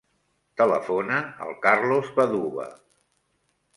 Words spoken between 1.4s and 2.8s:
al Carlos Vaduva.